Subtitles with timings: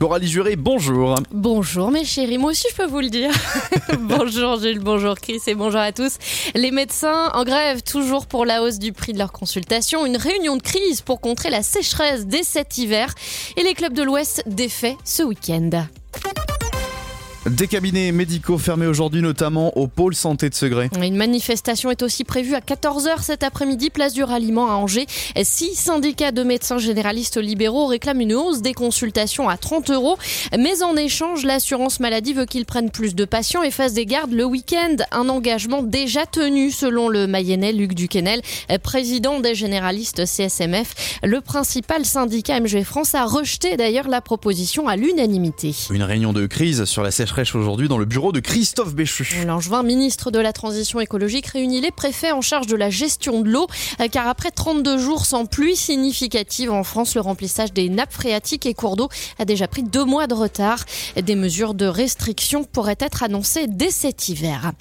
[0.00, 1.16] Coralie Juré, bonjour.
[1.30, 3.30] Bonjour mes chéris, moi aussi je peux vous le dire.
[4.00, 6.16] bonjour Jules, bonjour Chris et bonjour à tous.
[6.54, 10.06] Les médecins en grève toujours pour la hausse du prix de leur consultation.
[10.06, 13.12] Une réunion de crise pour contrer la sécheresse dès cet hiver.
[13.58, 15.84] Et les clubs de l'Ouest défaits ce week-end.
[17.56, 20.88] Des cabinets médicaux fermés aujourd'hui, notamment au pôle santé de Segré.
[21.02, 25.06] Une manifestation est aussi prévue à 14h cet après-midi, place du ralliement à Angers.
[25.42, 30.16] Six syndicats de médecins généralistes libéraux réclament une hausse des consultations à 30 euros.
[30.56, 34.32] Mais en échange, l'assurance maladie veut qu'ils prennent plus de patients et fassent des gardes
[34.32, 34.96] le week-end.
[35.10, 38.42] Un engagement déjà tenu, selon le Mayennais Luc Duquesnel,
[38.84, 41.18] président des généralistes CSMF.
[41.24, 45.74] Le principal syndicat MG France a rejeté d'ailleurs la proposition à l'unanimité.
[45.90, 49.26] Une réunion de crise sur la sécheresse fraîche aujourd'hui dans le bureau de Christophe Béchu.
[49.46, 53.48] L'Angevin, ministre de la Transition écologique, réunit les préfets en charge de la gestion de
[53.48, 53.66] l'eau,
[54.02, 58.66] euh, car après 32 jours sans pluie significative en France, le remplissage des nappes phréatiques
[58.66, 59.08] et cours d'eau
[59.38, 60.84] a déjà pris deux mois de retard.
[61.16, 64.72] Des mesures de restriction pourraient être annoncées dès cet hiver.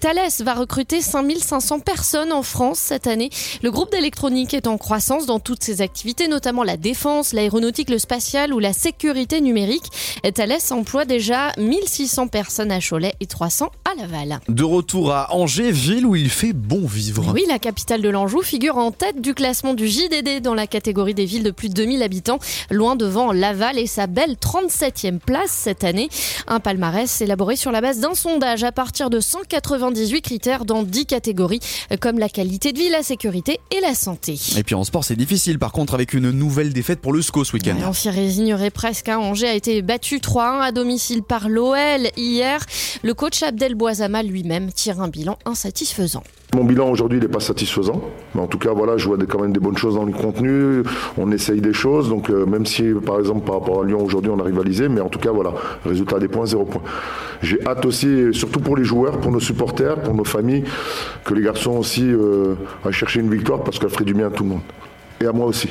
[0.00, 3.28] Thales va recruter 5500 personnes en France cette année.
[3.62, 7.98] Le groupe d'électronique est en croissance dans toutes ses activités, notamment la défense, l'aéronautique, le
[7.98, 9.84] spatial ou la sécurité numérique.
[10.34, 14.40] Thales emploie déjà 1600 600 personnes à Cholet et 300 à Laval.
[14.50, 17.32] De retour à Angers, ville où il fait bon vivre.
[17.32, 21.14] Oui, la capitale de l'Anjou figure en tête du classement du JDD dans la catégorie
[21.14, 22.38] des villes de plus de 2000 habitants,
[22.70, 26.10] loin devant Laval et sa belle 37e place cette année.
[26.46, 31.06] Un palmarès élaboré sur la base d'un sondage à partir de 198 critères dans 10
[31.06, 31.60] catégories,
[32.00, 34.38] comme la qualité de vie, la sécurité et la santé.
[34.58, 37.42] Et puis en sport, c'est difficile par contre avec une nouvelle défaite pour le SCO
[37.42, 37.76] ce week-end.
[37.88, 39.08] on s'y résignerait presque.
[39.08, 39.16] Hein.
[39.16, 41.48] Angers a été battu 3-1 à domicile par
[42.16, 42.60] hier.
[43.02, 46.22] Le coach Abdel Boisama lui-même tire un bilan insatisfaisant.
[46.54, 48.00] Mon bilan aujourd'hui n'est pas satisfaisant,
[48.34, 50.82] mais en tout cas voilà, je vois quand même des bonnes choses dans le contenu,
[51.18, 54.30] on essaye des choses, donc euh, même si par exemple par rapport à Lyon aujourd'hui
[54.30, 55.52] on a rivalisé, mais en tout cas voilà,
[55.84, 56.82] résultat des points, zéro point.
[57.42, 60.64] J'ai hâte aussi, surtout pour les joueurs, pour nos supporters, pour nos familles,
[61.24, 62.54] que les garçons aussi euh,
[62.84, 64.62] aillent chercher une victoire parce qu'elle ferait du bien à tout le monde.
[65.20, 65.68] Et à moi aussi.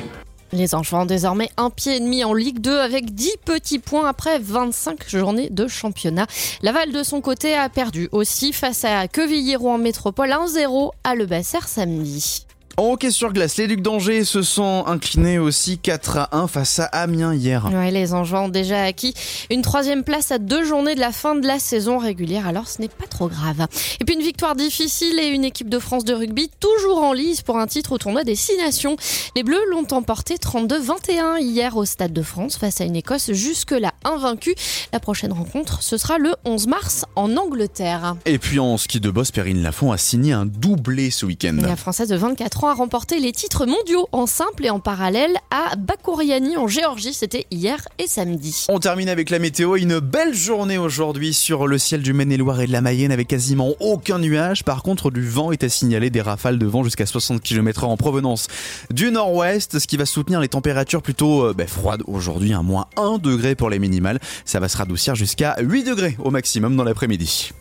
[0.52, 4.38] Les enfants désormais un pied et demi en Ligue 2 avec 10 petits points après
[4.38, 6.26] 25 journées de championnat.
[6.62, 11.26] Laval de son côté a perdu aussi face à Quevilly-Rouen en métropole 1-0 à Le
[11.26, 12.45] Basser samedi.
[12.78, 16.78] En hockey sur glace, les Ducs d'Angers se sont inclinés aussi 4 à 1 face
[16.78, 17.70] à Amiens hier.
[17.72, 19.14] Ouais, les Angevins ont déjà acquis
[19.48, 22.82] une troisième place à deux journées de la fin de la saison régulière, alors ce
[22.82, 23.66] n'est pas trop grave.
[23.98, 27.40] Et puis une victoire difficile et une équipe de France de rugby toujours en lice
[27.40, 28.96] pour un titre au tournoi des Six Nations.
[29.36, 33.92] Les Bleus l'ont emporté 32-21 hier au Stade de France face à une Écosse jusque-là
[34.04, 34.54] invaincue.
[34.92, 38.16] La prochaine rencontre, ce sera le 11 mars en Angleterre.
[38.26, 41.56] Et puis en ski de boss, Perrine Lafont a signé un doublé ce week-end.
[41.62, 45.36] La Française de 24 ans a remporté les titres mondiaux en simple et en parallèle
[45.50, 47.14] à Bakouriani en Géorgie.
[47.14, 48.66] C'était hier et samedi.
[48.68, 49.76] On termine avec la météo.
[49.76, 53.74] Une belle journée aujourd'hui sur le ciel du Maine-et-Loire et de la Mayenne avec quasiment
[53.80, 54.64] aucun nuage.
[54.64, 55.68] Par contre, du vent est à
[56.10, 58.48] des rafales de vent jusqu'à 60 km/h en provenance
[58.90, 62.86] du nord-ouest, ce qui va soutenir les températures plutôt euh, ben, froides aujourd'hui, un moins
[62.96, 64.18] 1 degré pour les minimales.
[64.44, 67.52] Ça va se radoucir jusqu'à 8 degrés au maximum dans l'après-midi.